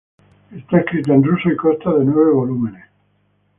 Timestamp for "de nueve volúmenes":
1.93-2.85